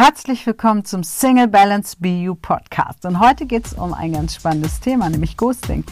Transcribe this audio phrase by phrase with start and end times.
[0.00, 3.04] Herzlich willkommen zum Single Balance BU Podcast.
[3.04, 5.84] Und heute geht es um ein ganz spannendes Thema, nämlich Ghosting.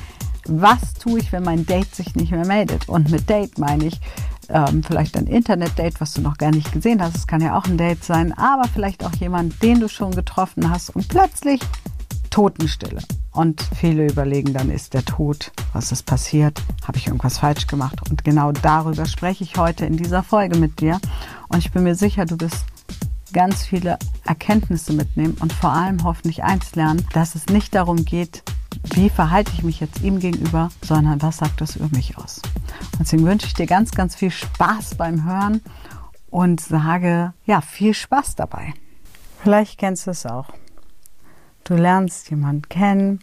[0.44, 2.88] Was tue ich, wenn mein Date sich nicht mehr meldet?
[2.88, 4.00] Und mit Date meine ich
[4.48, 7.16] ähm, vielleicht ein Internet-Date, was du noch gar nicht gesehen hast.
[7.16, 10.70] Es kann ja auch ein Date sein, aber vielleicht auch jemand, den du schon getroffen
[10.70, 11.60] hast und plötzlich
[12.30, 13.02] Totenstille.
[13.32, 15.50] Und viele überlegen dann, ist der tot?
[15.72, 16.62] Was ist passiert?
[16.86, 18.08] Habe ich irgendwas falsch gemacht?
[18.08, 21.00] Und genau darüber spreche ich heute in dieser Folge mit dir.
[21.48, 22.66] Und ich bin mir sicher, du bist
[23.36, 28.42] ganz viele Erkenntnisse mitnehmen und vor allem hoffentlich eins lernen, dass es nicht darum geht,
[28.94, 32.40] wie verhalte ich mich jetzt ihm gegenüber, sondern was sagt das über mich aus.
[32.92, 35.60] Und deswegen wünsche ich dir ganz, ganz viel Spaß beim Hören
[36.30, 38.72] und sage, ja, viel Spaß dabei.
[39.42, 40.48] Vielleicht kennst du es auch.
[41.64, 43.20] Du lernst jemanden kennen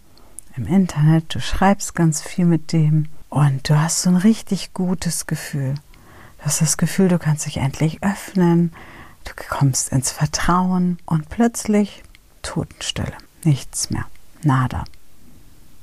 [0.55, 5.25] im Internet, du schreibst ganz viel mit dem und du hast so ein richtig gutes
[5.25, 5.73] Gefühl.
[6.37, 8.73] Du hast das Gefühl, du kannst dich endlich öffnen,
[9.23, 12.03] Du kommst ins Vertrauen und plötzlich
[12.41, 13.13] Totenstille.
[13.43, 14.05] Nichts mehr.
[14.43, 14.83] Nada.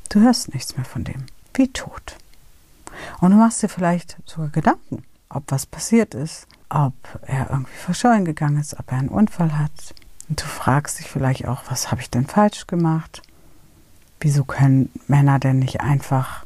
[0.09, 1.27] Du hörst nichts mehr von dem.
[1.55, 2.17] Wie tot.
[3.21, 8.25] Und du machst dir vielleicht sogar Gedanken, ob was passiert ist, ob er irgendwie verschollen
[8.25, 9.95] gegangen ist, ob er einen Unfall hat.
[10.29, 13.23] Und du fragst dich vielleicht auch, was habe ich denn falsch gemacht?
[14.21, 16.45] Wieso können Männer denn nicht einfach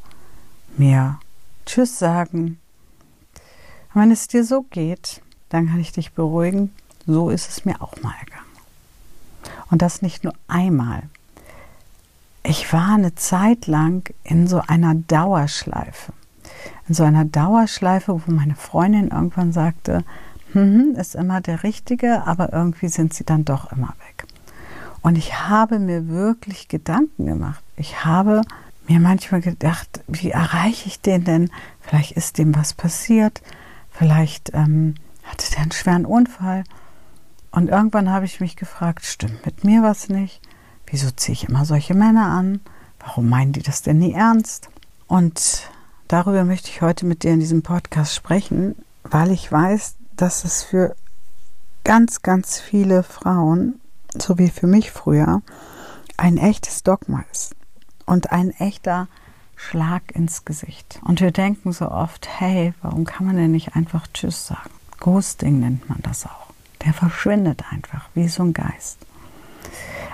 [0.77, 1.19] mir
[1.65, 2.59] Tschüss sagen?
[3.93, 6.73] Und wenn es dir so geht, dann kann ich dich beruhigen,
[7.05, 8.45] so ist es mir auch mal ergangen.
[9.69, 11.03] Und das nicht nur einmal.
[12.43, 16.13] Ich war eine Zeit lang in so einer Dauerschleife.
[16.87, 20.03] In so einer Dauerschleife, wo meine Freundin irgendwann sagte,
[20.53, 24.25] hm, ist immer der Richtige, aber irgendwie sind sie dann doch immer weg.
[25.01, 27.63] Und ich habe mir wirklich Gedanken gemacht.
[27.75, 28.41] Ich habe
[28.87, 31.51] mir manchmal gedacht, wie erreiche ich den denn?
[31.81, 33.41] Vielleicht ist dem was passiert.
[33.91, 36.63] Vielleicht ähm, hatte der einen schweren Unfall.
[37.55, 40.41] Und irgendwann habe ich mich gefragt, stimmt mit mir was nicht?
[40.87, 42.59] Wieso ziehe ich immer solche Männer an?
[42.99, 44.69] Warum meinen die das denn nie ernst?
[45.07, 45.69] Und
[46.09, 50.63] darüber möchte ich heute mit dir in diesem Podcast sprechen, weil ich weiß, dass es
[50.63, 50.97] für
[51.85, 53.79] ganz, ganz viele Frauen,
[54.17, 55.41] so wie für mich früher,
[56.17, 57.55] ein echtes Dogma ist
[58.05, 59.07] und ein echter
[59.55, 60.99] Schlag ins Gesicht.
[61.05, 64.71] Und wir denken so oft, hey, warum kann man denn nicht einfach Tschüss sagen?
[64.99, 66.44] Ghosting nennt man das auch.
[66.85, 68.99] Der verschwindet einfach wie so ein Geist.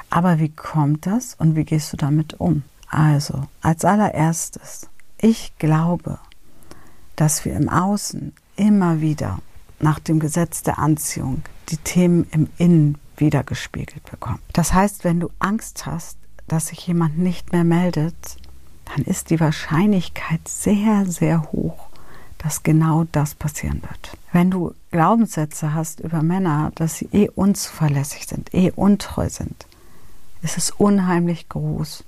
[0.10, 2.64] Aber wie kommt das und wie gehst du damit um?
[2.88, 6.20] Also, als allererstes, ich glaube,
[7.16, 9.40] dass wir im Außen immer wieder
[9.80, 14.40] nach dem Gesetz der Anziehung die Themen im Innen wiedergespiegelt bekommen.
[14.54, 16.18] Das heißt, wenn du Angst hast,
[16.48, 18.38] dass sich jemand nicht mehr meldet,
[18.86, 21.88] dann ist die Wahrscheinlichkeit sehr, sehr hoch,
[22.42, 24.18] dass genau das passieren wird.
[24.32, 29.68] Wenn du Glaubenssätze hast über Männer, dass sie eh unzuverlässig sind, eh untreu sind,
[30.42, 32.04] ist es unheimlich groß,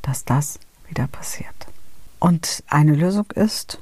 [0.00, 1.54] dass das wieder passiert.
[2.18, 3.78] Und eine Lösung ist,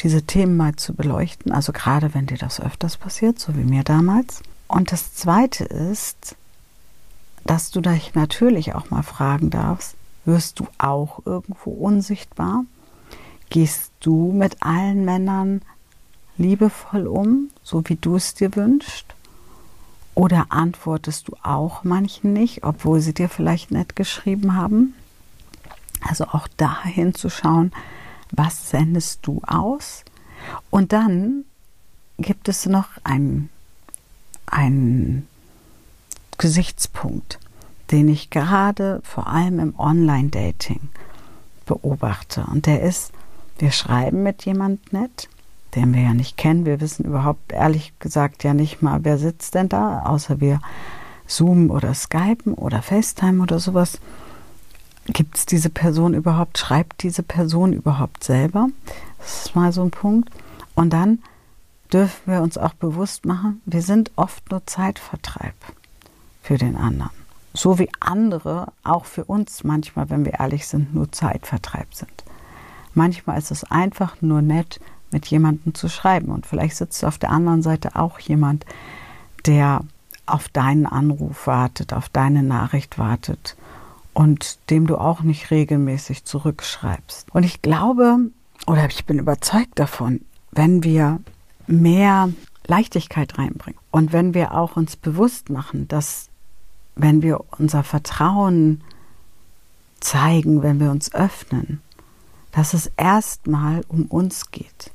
[0.00, 3.84] diese Themen mal zu beleuchten, also gerade wenn dir das öfters passiert, so wie mir
[3.84, 4.42] damals.
[4.66, 6.34] Und das Zweite ist,
[7.44, 12.64] dass du dich natürlich auch mal fragen darfst, wirst du auch irgendwo unsichtbar?
[13.50, 15.62] Gehst du mit allen Männern
[16.38, 19.06] liebevoll um, so wie du es dir wünschst?
[20.14, 24.94] Oder antwortest du auch manchen nicht, obwohl sie dir vielleicht nett geschrieben haben?
[26.00, 27.72] Also auch da hinzuschauen,
[28.30, 30.04] was sendest du aus?
[30.70, 31.44] Und dann
[32.18, 33.50] gibt es noch einen,
[34.46, 35.26] einen
[36.38, 37.38] Gesichtspunkt,
[37.90, 40.88] den ich gerade vor allem im Online-Dating
[41.66, 42.46] beobachte.
[42.50, 43.12] Und der ist,
[43.60, 45.28] wir schreiben mit jemand nett,
[45.74, 46.64] den wir ja nicht kennen.
[46.64, 50.60] Wir wissen überhaupt ehrlich gesagt ja nicht mal, wer sitzt denn da, außer wir
[51.26, 54.00] Zoom oder Skypen oder FaceTime oder sowas.
[55.06, 56.58] Gibt es diese Person überhaupt?
[56.58, 58.68] Schreibt diese Person überhaupt selber?
[59.18, 60.30] Das ist mal so ein Punkt.
[60.74, 61.20] Und dann
[61.92, 65.54] dürfen wir uns auch bewusst machen, wir sind oft nur Zeitvertreib
[66.42, 67.10] für den anderen.
[67.52, 72.24] So wie andere auch für uns manchmal, wenn wir ehrlich sind, nur Zeitvertreib sind.
[72.94, 74.80] Manchmal ist es einfach nur nett,
[75.12, 76.28] mit jemandem zu schreiben.
[76.28, 78.64] Und vielleicht sitzt auf der anderen Seite auch jemand,
[79.46, 79.82] der
[80.26, 83.56] auf deinen Anruf wartet, auf deine Nachricht wartet
[84.14, 87.28] und dem du auch nicht regelmäßig zurückschreibst.
[87.32, 88.18] Und ich glaube,
[88.66, 90.20] oder ich bin überzeugt davon,
[90.52, 91.20] wenn wir
[91.66, 92.30] mehr
[92.66, 96.28] Leichtigkeit reinbringen und wenn wir auch uns bewusst machen, dass
[96.96, 98.82] wenn wir unser Vertrauen
[100.00, 101.80] zeigen, wenn wir uns öffnen,
[102.52, 104.90] dass es erstmal um uns geht,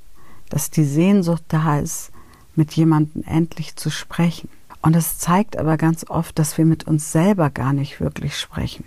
[0.50, 2.12] dass die Sehnsucht da ist,
[2.56, 4.50] mit jemandem endlich zu sprechen.
[4.82, 8.86] Und es zeigt aber ganz oft, dass wir mit uns selber gar nicht wirklich sprechen.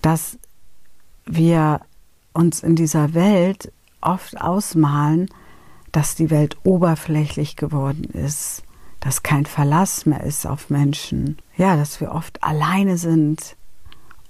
[0.00, 0.38] Dass
[1.24, 1.80] wir
[2.32, 5.28] uns in dieser Welt oft ausmalen,
[5.92, 8.62] dass die Welt oberflächlich geworden ist,
[9.00, 13.56] dass kein Verlass mehr ist auf Menschen, ja, dass wir oft alleine sind.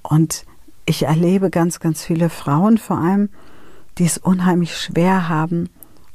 [0.03, 0.45] Und
[0.85, 3.29] ich erlebe ganz, ganz viele Frauen vor allem,
[3.99, 5.69] die es unheimlich schwer haben,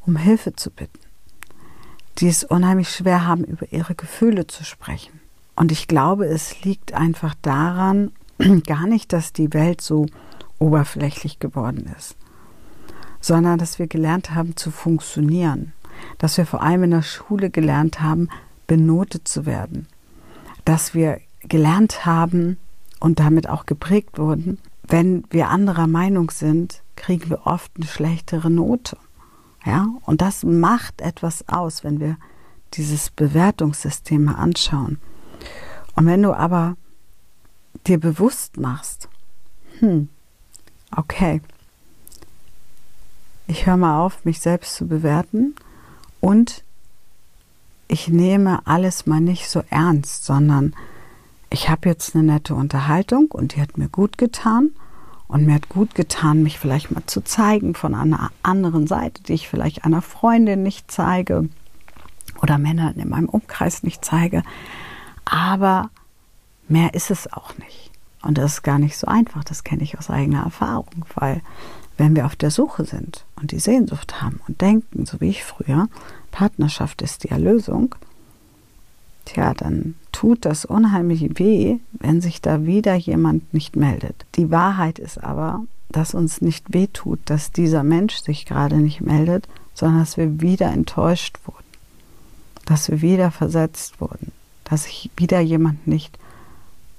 [0.05, 0.99] um Hilfe zu bitten,
[2.17, 5.19] die es unheimlich schwer haben, über ihre Gefühle zu sprechen.
[5.55, 8.11] Und ich glaube, es liegt einfach daran,
[8.65, 10.07] gar nicht, dass die Welt so
[10.59, 12.15] oberflächlich geworden ist,
[13.21, 15.73] sondern dass wir gelernt haben zu funktionieren,
[16.17, 18.29] dass wir vor allem in der Schule gelernt haben,
[18.65, 19.87] benotet zu werden,
[20.65, 22.57] dass wir gelernt haben
[22.99, 28.49] und damit auch geprägt wurden, wenn wir anderer Meinung sind, kriegen wir oft eine schlechtere
[28.49, 28.97] Note.
[29.65, 32.17] Ja, und das macht etwas aus, wenn wir
[32.73, 34.99] dieses Bewertungssystem mal anschauen.
[35.95, 36.77] Und wenn du aber
[37.85, 39.09] dir bewusst machst,
[39.79, 40.09] hm,
[40.95, 41.41] okay,
[43.47, 45.55] ich höre mal auf, mich selbst zu bewerten
[46.19, 46.63] und
[47.87, 50.75] ich nehme alles mal nicht so ernst, sondern
[51.49, 54.71] ich habe jetzt eine nette Unterhaltung und die hat mir gut getan
[55.27, 59.33] und mir hat gut getan, mich vielleicht mal zu zeigen von einer anderen Seite, die
[59.33, 61.49] ich vielleicht einer Freundin nicht zeige
[62.41, 64.43] oder Männern in meinem Umkreis nicht zeige.
[65.25, 65.89] Aber
[66.67, 67.91] mehr ist es auch nicht.
[68.21, 71.41] Und das ist gar nicht so einfach, das kenne ich aus eigener Erfahrung, weil
[71.97, 75.43] wenn wir auf der Suche sind und die Sehnsucht haben und denken, so wie ich
[75.43, 75.87] früher,
[76.31, 77.95] Partnerschaft ist die Erlösung,
[79.25, 84.25] tja, dann tut das unheimlich weh, wenn sich da wieder jemand nicht meldet.
[84.33, 88.99] Die Wahrheit ist aber, dass uns nicht weh tut, dass dieser Mensch sich gerade nicht
[88.99, 91.63] meldet, sondern dass wir wieder enttäuscht wurden,
[92.65, 94.31] dass wir wieder versetzt wurden,
[94.63, 96.17] dass sich wieder jemand nicht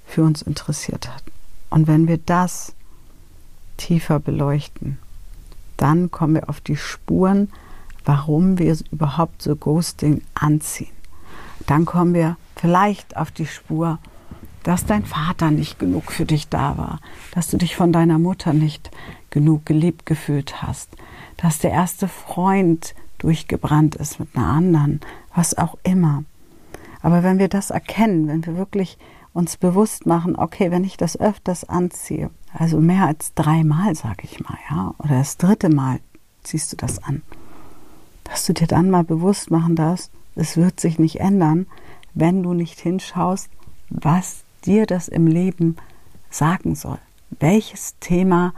[0.07, 1.25] für uns interessiert hat.
[1.71, 2.73] Und wenn wir das
[3.79, 4.97] tiefer beleuchten,
[5.77, 7.51] dann kommen wir auf die Spuren,
[8.05, 10.95] warum wir überhaupt so Ghosting anziehen.
[11.67, 13.99] Dann kommen wir vielleicht auf die Spur,
[14.65, 17.01] dass dein Vater nicht genug für dich da war,
[17.33, 18.91] dass du dich von deiner Mutter nicht
[19.31, 20.91] genug geliebt gefühlt hast,
[21.37, 25.01] dass der erste Freund durchgebrannt ist mit einer anderen,
[25.35, 26.25] was auch immer.
[27.01, 28.99] Aber wenn wir das erkennen, wenn wir wirklich
[29.33, 34.41] uns bewusst machen, okay, wenn ich das öfters anziehe, also mehr als dreimal, sage ich
[34.41, 36.01] mal, ja, oder das dritte Mal
[36.43, 37.23] ziehst du das an,
[38.25, 41.67] dass du dir dann mal bewusst machen darfst, es wird sich nicht ändern,
[42.19, 43.49] wenn du nicht hinschaust,
[43.91, 45.77] was dir das im Leben
[46.31, 46.99] sagen soll.
[47.39, 48.55] Welches Thema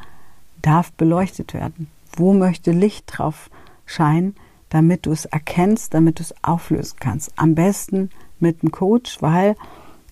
[0.62, 1.89] darf beleuchtet werden?
[2.17, 3.51] Wo möchte Licht drauf
[3.85, 4.35] scheinen,
[4.71, 7.33] damit du es erkennst, damit du es auflösen kannst?
[7.37, 9.57] Am besten mit einem Coach, weil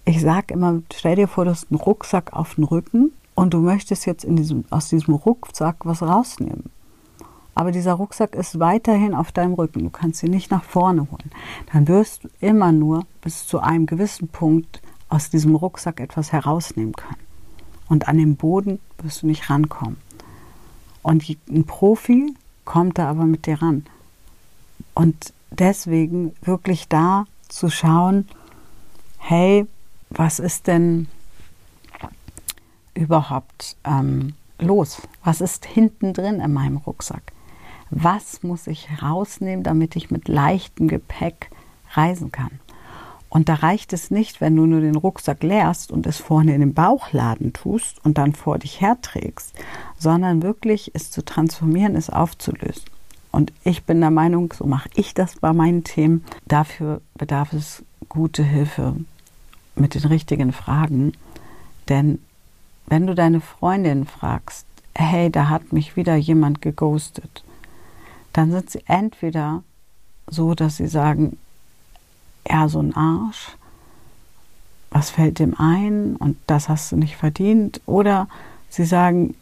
[0.04, 3.60] ich sage immer, stell dir vor, du hast einen Rucksack auf dem Rücken und du
[3.60, 6.70] möchtest jetzt diesem, aus diesem Rucksack was rausnehmen.
[7.58, 9.80] Aber dieser Rucksack ist weiterhin auf deinem Rücken.
[9.82, 11.32] Du kannst ihn nicht nach vorne holen.
[11.72, 16.92] Dann wirst du immer nur bis zu einem gewissen Punkt aus diesem Rucksack etwas herausnehmen
[16.92, 17.18] können.
[17.88, 19.96] Und an den Boden wirst du nicht rankommen.
[21.02, 22.32] Und ein Profi
[22.64, 23.84] kommt da aber mit dir ran.
[24.94, 28.28] Und deswegen wirklich da zu schauen,
[29.18, 29.66] hey,
[30.10, 31.08] was ist denn
[32.94, 35.02] überhaupt ähm, los?
[35.24, 37.32] Was ist hinten drin in meinem Rucksack?
[37.90, 41.50] Was muss ich rausnehmen, damit ich mit leichtem Gepäck
[41.92, 42.60] reisen kann?
[43.30, 46.60] Und da reicht es nicht, wenn du nur den Rucksack leerst und es vorne in
[46.60, 49.52] den Bauchladen tust und dann vor dich herträgst,
[49.98, 52.84] sondern wirklich es zu transformieren, es aufzulösen.
[53.30, 56.24] Und ich bin der Meinung, so mache ich das bei meinen Themen.
[56.46, 58.96] Dafür bedarf es gute Hilfe
[59.74, 61.12] mit den richtigen Fragen.
[61.88, 62.20] Denn
[62.86, 67.44] wenn du deine Freundin fragst, hey, da hat mich wieder jemand geghostet,
[68.38, 69.64] dann sind sie entweder
[70.28, 71.38] so, dass sie sagen,
[72.48, 73.48] ja, so ein Arsch,
[74.92, 78.28] was fällt dem ein und das hast du nicht verdient, oder
[78.68, 79.34] sie sagen,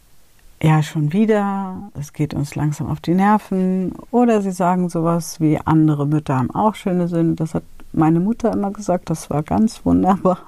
[0.59, 5.59] ja, schon wieder, es geht uns langsam auf die Nerven, oder sie sagen sowas wie,
[5.63, 7.63] andere Mütter haben auch schöne Sünde, das hat
[7.93, 10.39] meine Mutter immer gesagt, das war ganz wunderbar.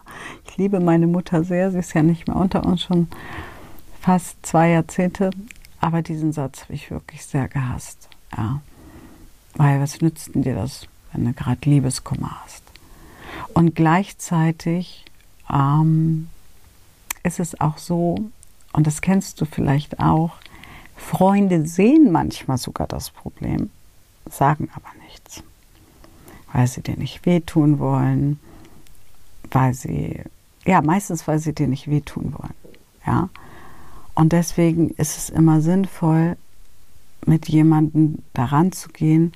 [0.47, 3.09] Ich liebe meine Mutter sehr, sie ist ja nicht mehr unter uns schon
[4.01, 5.29] fast zwei Jahrzehnte,
[5.79, 8.09] aber diesen Satz habe ich wirklich sehr gehasst.
[8.35, 8.61] Ja.
[9.55, 12.63] Weil was nützt denn dir das, wenn du gerade Liebeskummer hast?
[13.53, 15.05] Und gleichzeitig
[15.51, 16.29] ähm,
[17.23, 18.29] ist es auch so,
[18.73, 20.31] und das kennst du vielleicht auch,
[20.95, 23.69] Freunde sehen manchmal sogar das Problem,
[24.29, 25.43] sagen aber nichts
[26.53, 28.39] weil sie dir nicht wehtun wollen,
[29.51, 30.21] weil sie,
[30.65, 32.53] ja, meistens, weil sie dir nicht wehtun wollen.
[33.05, 33.29] Ja.
[34.15, 36.37] Und deswegen ist es immer sinnvoll,
[37.25, 39.33] mit jemandem daran zu gehen,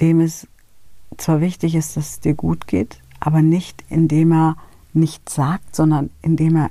[0.00, 0.46] dem es
[1.16, 4.56] zwar wichtig ist, dass es dir gut geht, aber nicht indem er
[4.92, 6.70] nichts sagt, sondern indem er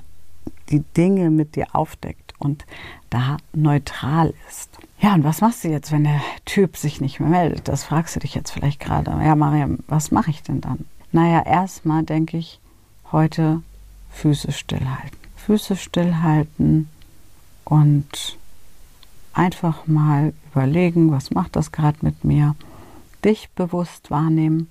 [0.70, 2.66] die Dinge mit dir aufdeckt und
[3.10, 4.70] da neutral ist.
[5.00, 7.68] Ja, und was machst du jetzt, wenn der Typ sich nicht mehr meldet?
[7.68, 9.12] Das fragst du dich jetzt vielleicht gerade.
[9.12, 10.86] Ja, Mariam, was mache ich denn dann?
[11.12, 12.60] Naja, erstmal denke ich,
[13.12, 13.62] heute
[14.12, 15.18] Füße stillhalten.
[15.36, 16.90] Füße stillhalten
[17.66, 18.38] und
[19.34, 22.56] einfach mal überlegen, was macht das gerade mit mir?
[23.24, 24.70] Dich bewusst wahrnehmen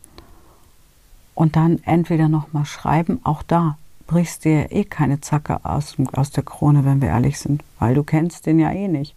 [1.34, 6.42] und dann entweder nochmal schreiben, auch da brichst dir eh keine Zacke aus, aus der
[6.42, 9.14] Krone, wenn wir ehrlich sind, weil du kennst den ja eh nicht.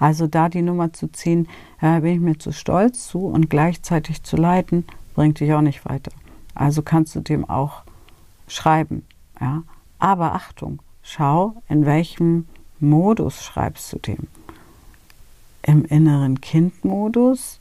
[0.00, 1.48] Also da die Nummer zu ziehen,
[1.80, 4.84] äh, bin ich mir zu stolz zu und gleichzeitig zu leiten,
[5.14, 6.10] bringt dich auch nicht weiter.
[6.56, 7.82] Also kannst du dem auch
[8.48, 9.06] schreiben,
[9.40, 9.62] ja.
[10.00, 12.48] Aber Achtung, schau, in welchem
[12.80, 14.26] Modus schreibst du dem.
[15.62, 17.60] Im inneren Kindmodus,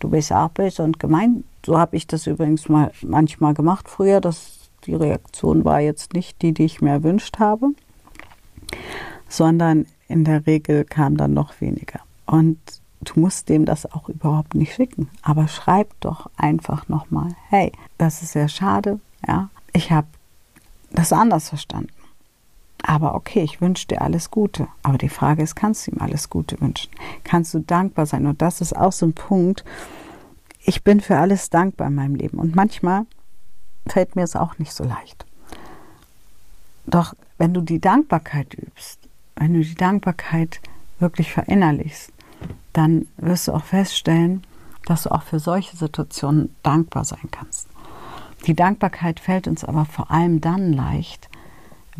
[0.00, 1.44] du bist auch böse und gemein.
[1.64, 4.20] So habe ich das übrigens mal manchmal gemacht früher.
[4.20, 7.70] Das, die Reaktion war jetzt nicht die, die ich mir erwünscht habe,
[9.28, 12.00] sondern in der Regel kam dann noch weniger.
[12.26, 12.58] Und
[13.00, 15.08] du musst dem das auch überhaupt nicht schicken.
[15.22, 20.06] Aber schreib doch einfach nochmal, hey, das ist sehr schade, ja, ich habe
[20.90, 21.90] das anders verstanden.
[22.88, 24.66] Aber okay, ich wünsche dir alles Gute.
[24.82, 26.90] Aber die Frage ist, kannst du ihm alles Gute wünschen?
[27.22, 28.24] Kannst du dankbar sein?
[28.24, 29.62] Und das ist auch so ein Punkt.
[30.62, 32.38] Ich bin für alles dankbar in meinem Leben.
[32.38, 33.04] Und manchmal
[33.86, 35.26] fällt mir es auch nicht so leicht.
[36.86, 39.00] Doch wenn du die Dankbarkeit übst,
[39.36, 40.62] wenn du die Dankbarkeit
[40.98, 42.10] wirklich verinnerlichst,
[42.72, 44.44] dann wirst du auch feststellen,
[44.86, 47.68] dass du auch für solche Situationen dankbar sein kannst.
[48.46, 51.27] Die Dankbarkeit fällt uns aber vor allem dann leicht,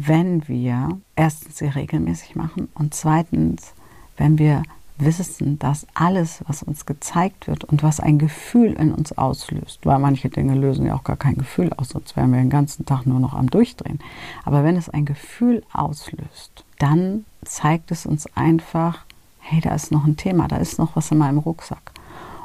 [0.00, 3.75] wenn wir erstens sie regelmäßig machen und zweitens,
[4.17, 4.62] wenn wir
[4.97, 9.99] wissen, dass alles, was uns gezeigt wird und was ein Gefühl in uns auslöst, weil
[9.99, 13.07] manche Dinge lösen ja auch gar kein Gefühl aus, sonst wären wir den ganzen Tag
[13.07, 13.99] nur noch am Durchdrehen.
[14.45, 19.05] Aber wenn es ein Gefühl auslöst, dann zeigt es uns einfach,
[19.40, 21.90] hey, da ist noch ein Thema, da ist noch was in meinem Rucksack.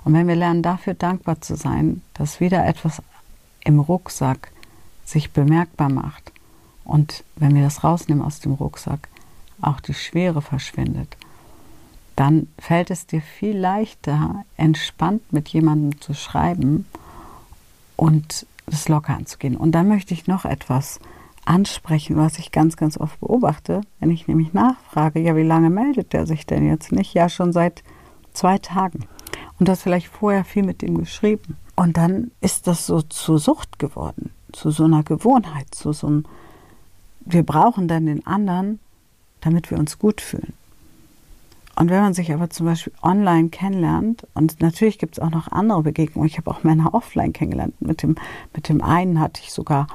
[0.03, 3.01] Und wenn wir lernen, dafür dankbar zu sein, dass wieder etwas
[3.63, 4.51] im Rucksack
[5.05, 6.32] sich bemerkbar macht
[6.85, 9.09] und wenn wir das rausnehmen aus dem Rucksack,
[9.61, 11.17] auch die Schwere verschwindet,
[12.15, 16.85] dann fällt es dir viel leichter, entspannt mit jemandem zu schreiben
[17.95, 19.57] und es locker anzugehen.
[19.57, 20.99] Und dann möchte ich noch etwas
[21.45, 26.13] ansprechen, was ich ganz, ganz oft beobachte, wenn ich nämlich nachfrage, ja, wie lange meldet
[26.13, 27.13] der sich denn jetzt nicht?
[27.13, 27.83] Ja, schon seit
[28.33, 29.05] zwei Tagen.
[29.59, 31.57] Und das vielleicht vorher viel mit ihm geschrieben.
[31.75, 36.25] Und dann ist das so zur Sucht geworden, zu so einer Gewohnheit, zu so einem,
[37.25, 38.79] wir brauchen dann den anderen,
[39.41, 40.53] damit wir uns gut fühlen.
[41.75, 45.51] Und wenn man sich aber zum Beispiel online kennenlernt, und natürlich gibt es auch noch
[45.51, 48.15] andere Begegnungen, ich habe auch Männer offline kennengelernt, mit dem,
[48.53, 49.87] mit dem einen hatte ich sogar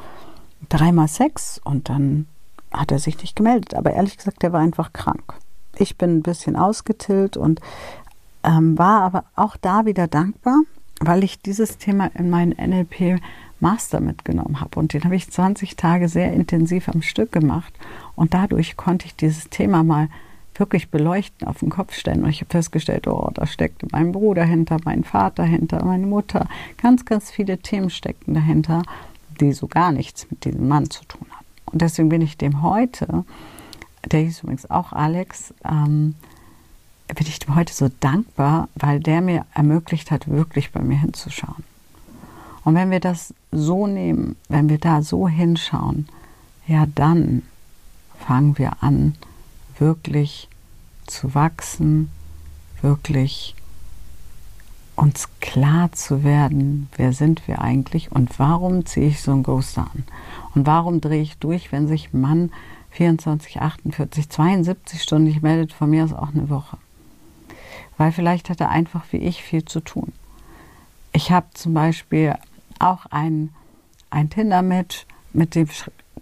[0.68, 2.26] dreimal Sex und dann
[2.72, 3.74] hat er sich nicht gemeldet.
[3.74, 5.34] Aber ehrlich gesagt, der war einfach krank.
[5.76, 7.60] Ich bin ein bisschen ausgetillt und
[8.42, 10.56] ähm, war aber auch da wieder dankbar,
[11.00, 13.20] weil ich dieses Thema in meinen NLP
[13.60, 14.78] Master mitgenommen habe.
[14.78, 17.72] Und den habe ich 20 Tage sehr intensiv am Stück gemacht.
[18.14, 20.08] Und dadurch konnte ich dieses Thema mal
[20.54, 22.24] wirklich beleuchten, auf den Kopf stellen.
[22.24, 26.48] Und ich habe festgestellt, oh, da steckt mein Bruder hinter, mein Vater hinter, meine Mutter.
[26.82, 28.82] Ganz, ganz viele Themen steckten dahinter
[29.40, 31.44] die so gar nichts mit diesem Mann zu tun hat.
[31.66, 33.24] Und deswegen bin ich dem heute,
[34.04, 36.14] der hieß übrigens auch Alex, ähm,
[37.06, 41.64] bin ich dem heute so dankbar, weil der mir ermöglicht hat, wirklich bei mir hinzuschauen.
[42.68, 46.06] Und wenn wir das so nehmen, wenn wir da so hinschauen,
[46.66, 47.40] ja, dann
[48.18, 49.14] fangen wir an,
[49.78, 50.50] wirklich
[51.06, 52.10] zu wachsen,
[52.82, 53.54] wirklich
[54.96, 59.88] uns klar zu werden, wer sind wir eigentlich und warum ziehe ich so einen Ghoster
[59.94, 60.04] an?
[60.54, 62.52] Und warum drehe ich durch, wenn sich ein Mann
[62.90, 66.76] 24, 48, 72 Stunden nicht meldet, von mir aus auch eine Woche?
[67.96, 70.12] Weil vielleicht hat er einfach wie ich viel zu tun.
[71.14, 72.36] Ich habe zum Beispiel
[72.80, 73.50] auch ein,
[74.10, 75.68] ein Tinder-Match, mit dem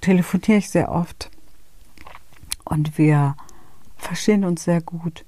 [0.00, 1.30] telefoniere ich sehr oft
[2.64, 3.36] und wir
[3.96, 5.24] verstehen uns sehr gut.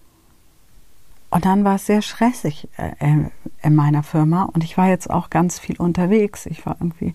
[1.31, 3.29] Und dann war es sehr stressig äh,
[3.63, 6.47] in meiner Firma und ich war jetzt auch ganz viel unterwegs.
[6.47, 7.15] Ich war irgendwie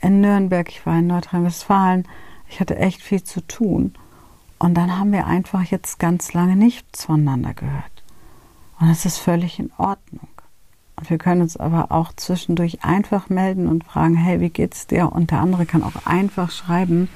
[0.00, 2.06] in Nürnberg, ich war in Nordrhein-Westfalen.
[2.48, 3.94] Ich hatte echt viel zu tun.
[4.58, 8.02] Und dann haben wir einfach jetzt ganz lange nichts voneinander gehört.
[8.80, 10.28] Und es ist völlig in Ordnung.
[11.08, 15.12] Wir können uns aber auch zwischendurch einfach melden und fragen, hey, wie geht's dir?
[15.12, 17.08] Und der andere kann auch einfach schreiben,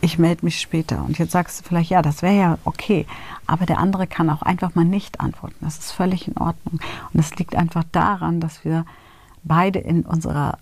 [0.00, 1.02] ich melde mich später.
[1.02, 3.06] Und jetzt sagst du vielleicht, ja, das wäre ja okay.
[3.46, 5.56] Aber der andere kann auch einfach mal nicht antworten.
[5.62, 6.78] Das ist völlig in Ordnung.
[7.12, 8.84] Und es liegt einfach daran, dass wir
[9.44, 10.58] beide in unserer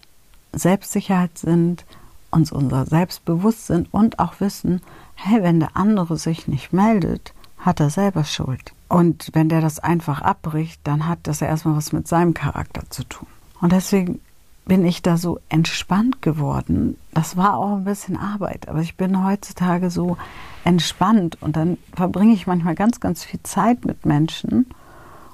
[0.53, 1.85] Selbstsicherheit sind,
[2.31, 4.81] uns unser Selbstbewusst sind und auch wissen,
[5.15, 8.73] hey, wenn der andere sich nicht meldet, hat er selber Schuld.
[8.93, 12.83] Und wenn der das einfach abbricht, dann hat das ja erstmal was mit seinem Charakter
[12.91, 13.27] zu tun.
[13.63, 14.21] Und deswegen
[14.67, 16.99] bin ich da so entspannt geworden.
[17.15, 20.19] Das war auch ein bisschen Arbeit, aber ich bin heutzutage so
[20.65, 24.67] entspannt und dann verbringe ich manchmal ganz, ganz viel Zeit mit Menschen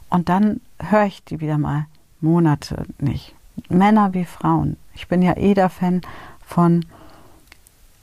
[0.09, 1.87] und dann höre ich die wieder mal
[2.21, 3.35] Monate nicht.
[3.69, 4.77] Männer wie Frauen.
[4.95, 6.03] Ich bin ja eh der Fan
[6.47, 6.85] von,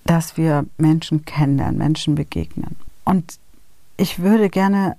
[0.03, 2.75] dass wir Menschen kennenlernen, Menschen begegnen.
[3.05, 3.39] Und
[3.95, 4.97] ich würde gerne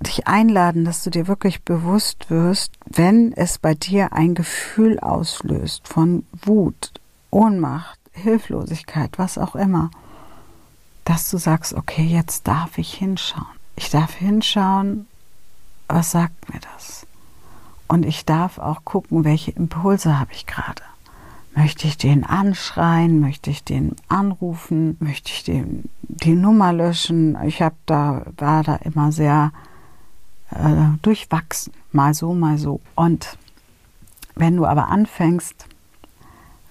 [0.00, 5.88] dich einladen, dass du dir wirklich bewusst wirst, wenn es bei dir ein Gefühl auslöst
[5.88, 6.92] von Wut,
[7.30, 9.90] Ohnmacht, Hilflosigkeit, was auch immer,
[11.04, 13.46] dass du sagst, okay, jetzt darf ich hinschauen.
[13.76, 15.06] Ich darf hinschauen,
[15.88, 17.06] was sagt mir das?
[17.88, 20.82] Und ich darf auch gucken, welche Impulse habe ich gerade.
[21.54, 23.20] Möchte ich den anschreien?
[23.20, 24.96] Möchte ich den anrufen?
[25.00, 27.38] Möchte ich den, die Nummer löschen?
[27.44, 29.52] Ich habe da, war da immer sehr
[30.50, 31.72] äh, durchwachsen.
[31.92, 32.80] Mal so, mal so.
[32.94, 33.36] Und
[34.34, 35.66] wenn du aber anfängst,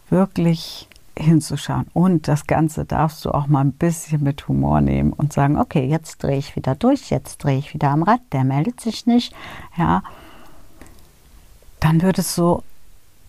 [0.10, 5.34] wirklich hinzuschauen und das Ganze darfst du auch mal ein bisschen mit Humor nehmen und
[5.34, 8.82] sagen, okay, jetzt drehe ich wieder durch, jetzt drehe ich wieder am Rad, der meldet
[8.82, 9.34] sich nicht,
[9.77, 10.03] ja,
[11.79, 12.63] dann wird es so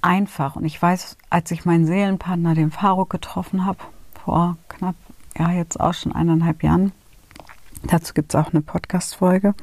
[0.02, 0.56] einfach.
[0.56, 3.78] Und ich weiß, als ich meinen Seelenpartner, den Faruk, getroffen habe,
[4.24, 4.96] vor knapp,
[5.38, 6.92] ja, jetzt auch schon eineinhalb Jahren,
[7.84, 9.54] dazu gibt es auch eine Podcast-Folge,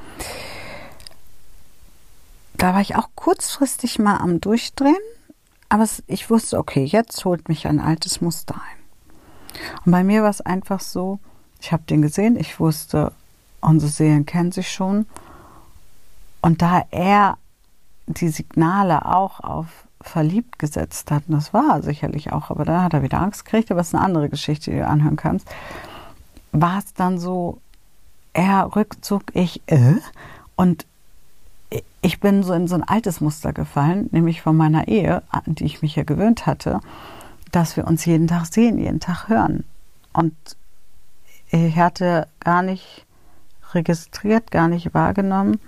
[2.57, 4.95] da war ich auch kurzfristig mal am Durchdrehen,
[5.69, 9.59] aber ich wusste, okay, jetzt holt mich ein altes Muster ein.
[9.85, 11.19] Und bei mir war es einfach so,
[11.59, 13.11] ich habe den gesehen, ich wusste,
[13.61, 15.05] unsere Seelen kennen sich schon.
[16.41, 17.37] Und da er
[18.07, 19.67] die Signale auch auf
[20.01, 23.71] verliebt gesetzt hat, und das war sicherlich auch, aber da hat er wieder Angst gekriegt,
[23.71, 25.47] aber es ist eine andere Geschichte, die du anhören kannst,
[26.51, 27.61] war es dann so,
[28.33, 29.95] er Rückzug, ich, äh,
[30.57, 30.85] und
[32.01, 35.65] ich bin so in so ein altes Muster gefallen, nämlich von meiner Ehe, an die
[35.65, 36.79] ich mich ja gewöhnt hatte,
[37.51, 39.63] dass wir uns jeden Tag sehen, jeden Tag hören.
[40.11, 40.35] Und
[41.49, 43.05] ich hatte gar nicht
[43.73, 45.59] registriert, gar nicht wahrgenommen,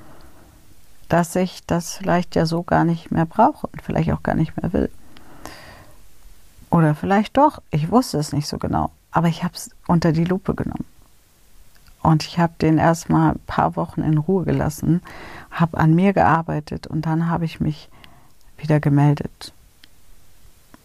[1.09, 4.59] dass ich das vielleicht ja so gar nicht mehr brauche und vielleicht auch gar nicht
[4.61, 4.89] mehr will.
[6.69, 10.25] Oder vielleicht doch, ich wusste es nicht so genau, aber ich habe es unter die
[10.25, 10.85] Lupe genommen.
[12.05, 15.01] Und ich habe den erstmal ein paar Wochen in Ruhe gelassen,
[15.49, 17.89] habe an mir gearbeitet und dann habe ich mich
[18.57, 19.53] wieder gemeldet.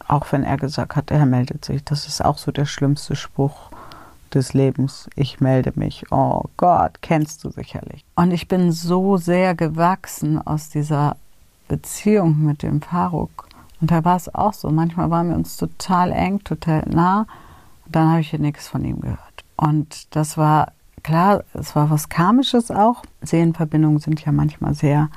[0.08, 1.84] Auch wenn er gesagt hat, er meldet sich.
[1.84, 3.70] Das ist auch so der schlimmste Spruch
[4.32, 5.10] des Lebens.
[5.14, 6.10] Ich melde mich.
[6.10, 8.02] Oh Gott, kennst du sicherlich.
[8.16, 11.16] Und ich bin so sehr gewachsen aus dieser
[11.68, 13.46] Beziehung mit dem Faruk.
[13.82, 14.70] Und da war es auch so.
[14.70, 17.26] Manchmal waren wir uns total eng, total nah.
[17.86, 19.44] Dann habe ich hier nichts von ihm gehört.
[19.56, 23.02] Und das war klar, es war was Karmisches auch.
[23.22, 25.08] Seelenverbindungen sind ja manchmal sehr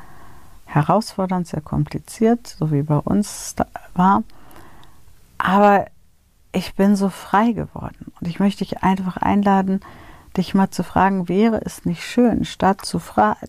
[0.66, 3.56] herausfordernd, sehr kompliziert, so wie bei uns
[3.94, 4.24] war.
[5.38, 5.86] Aber
[6.52, 9.82] ich bin so frei geworden und ich möchte dich einfach einladen,
[10.38, 13.00] dich mal zu fragen, wäre es nicht schön, statt zu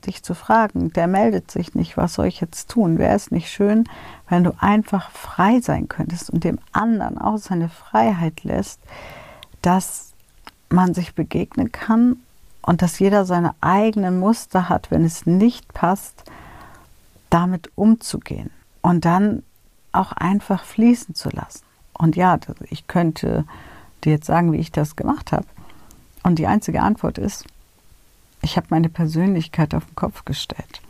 [0.06, 2.98] dich zu fragen, der meldet sich nicht, was soll ich jetzt tun?
[2.98, 3.84] Wäre es nicht schön,
[4.28, 8.80] wenn du einfach frei sein könntest und dem anderen auch seine Freiheit lässt,
[9.62, 10.13] dass
[10.74, 12.16] man sich begegnen kann
[12.62, 16.24] und dass jeder seine eigenen Muster hat, wenn es nicht passt,
[17.30, 18.50] damit umzugehen
[18.82, 19.42] und dann
[19.92, 21.64] auch einfach fließen zu lassen.
[21.92, 22.38] Und ja,
[22.70, 23.44] ich könnte
[24.04, 25.46] dir jetzt sagen, wie ich das gemacht habe.
[26.22, 27.44] Und die einzige Antwort ist,
[28.42, 30.80] ich habe meine Persönlichkeit auf den Kopf gestellt.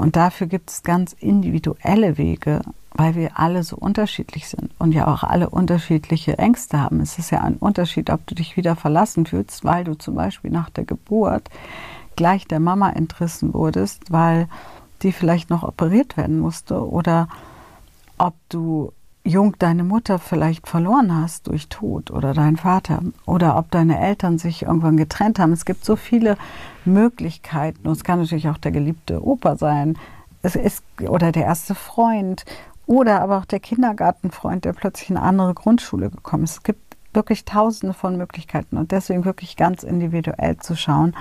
[0.00, 2.62] Und dafür gibt es ganz individuelle Wege,
[2.94, 7.00] weil wir alle so unterschiedlich sind und ja auch alle unterschiedliche Ängste haben.
[7.00, 10.50] Es ist ja ein Unterschied, ob du dich wieder verlassen fühlst, weil du zum Beispiel
[10.50, 11.50] nach der Geburt
[12.16, 14.48] gleich der Mama entrissen wurdest, weil
[15.02, 17.28] die vielleicht noch operiert werden musste oder
[18.16, 23.70] ob du jung deine Mutter vielleicht verloren hast durch Tod oder dein Vater oder ob
[23.70, 25.52] deine Eltern sich irgendwann getrennt haben.
[25.52, 26.36] Es gibt so viele
[26.84, 27.86] Möglichkeiten.
[27.86, 29.98] Und es kann natürlich auch der geliebte Opa sein.
[30.42, 32.44] Es ist, oder der erste Freund
[32.86, 36.52] oder aber auch der Kindergartenfreund, der plötzlich in eine andere Grundschule gekommen ist.
[36.52, 41.14] Es gibt wirklich tausende von Möglichkeiten und deswegen wirklich ganz individuell zu schauen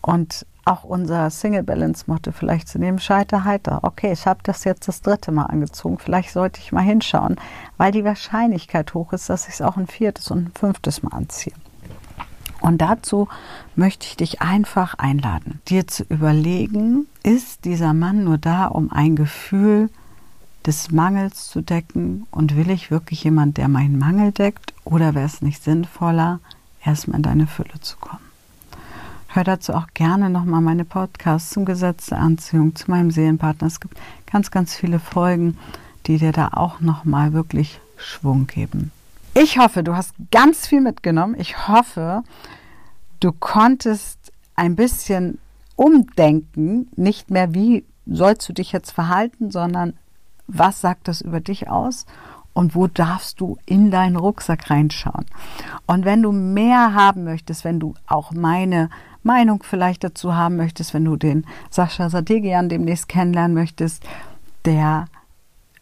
[0.00, 3.80] und auch unser Single Balance Motto vielleicht zu nehmen, scheiter heiter.
[3.82, 7.36] Okay, ich habe das jetzt das dritte Mal angezogen, vielleicht sollte ich mal hinschauen,
[7.76, 11.16] weil die Wahrscheinlichkeit hoch ist, dass ich es auch ein viertes und ein fünftes Mal
[11.16, 11.54] anziehe.
[12.60, 13.26] Und dazu
[13.74, 19.16] möchte ich dich einfach einladen, dir zu überlegen, ist dieser Mann nur da, um ein
[19.16, 19.90] Gefühl
[20.64, 25.26] des Mangels zu decken und will ich wirklich jemand, der meinen Mangel deckt oder wäre
[25.26, 26.38] es nicht sinnvoller,
[26.84, 28.31] erstmal in deine Fülle zu kommen?
[29.34, 33.66] Hör dazu auch gerne nochmal meine Podcasts zum Gesetz der Anziehung, zu meinem Seelenpartner.
[33.66, 33.98] Es gibt
[34.30, 35.56] ganz, ganz viele Folgen,
[36.06, 38.92] die dir da auch nochmal wirklich Schwung geben.
[39.32, 41.34] Ich hoffe, du hast ganz viel mitgenommen.
[41.38, 42.24] Ich hoffe,
[43.20, 44.18] du konntest
[44.54, 45.38] ein bisschen
[45.76, 49.94] umdenken, nicht mehr wie sollst du dich jetzt verhalten, sondern
[50.46, 52.04] was sagt das über dich aus
[52.52, 55.24] und wo darfst du in deinen Rucksack reinschauen.
[55.86, 58.90] Und wenn du mehr haben möchtest, wenn du auch meine
[59.22, 64.04] Meinung vielleicht dazu haben möchtest, wenn du den Sascha Sadegian demnächst kennenlernen möchtest,
[64.64, 65.06] der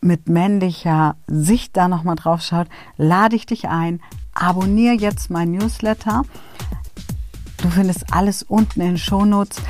[0.01, 4.01] mit männlicher Sicht da nochmal drauf schaut, lade ich dich ein.
[4.33, 6.23] Abonniere jetzt mein Newsletter.
[7.59, 9.61] Du findest alles unten in den Shownotes,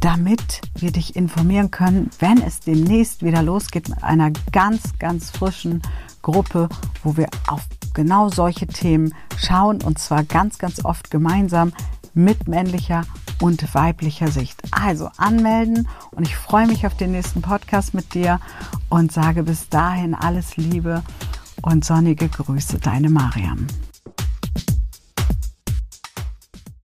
[0.00, 5.82] damit wir dich informieren können, wenn es demnächst wieder losgeht mit einer ganz, ganz frischen
[6.22, 6.68] Gruppe,
[7.02, 11.72] wo wir auf genau solche Themen schauen und zwar ganz, ganz oft gemeinsam
[12.14, 13.02] mit männlicher
[13.40, 14.62] und weiblicher Sicht.
[14.70, 18.40] Also anmelden und ich freue mich auf den nächsten Podcast mit dir
[18.88, 21.02] und sage bis dahin alles Liebe
[21.62, 23.66] und sonnige Grüße, deine Mariam.